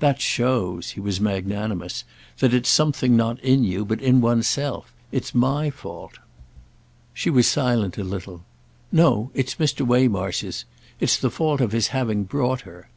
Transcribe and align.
"That 0.00 0.20
shows"—he 0.20 1.00
was 1.00 1.18
magnanimous—"that 1.18 2.52
it's 2.52 2.68
something 2.68 3.16
not 3.16 3.40
in 3.40 3.64
you, 3.64 3.86
but 3.86 4.02
in 4.02 4.20
one's 4.20 4.46
self. 4.46 4.92
It's 5.10 5.34
my 5.34 5.70
fault." 5.70 6.18
She 7.14 7.30
was 7.30 7.46
silent 7.48 7.96
a 7.96 8.04
little. 8.04 8.42
"No, 8.92 9.30
it's 9.32 9.54
Mr. 9.54 9.80
Waymarsh's. 9.86 10.66
It's 11.00 11.16
the 11.16 11.30
fault 11.30 11.62
of 11.62 11.72
his 11.72 11.86
having 11.86 12.24
brought 12.24 12.60
her." 12.68 12.90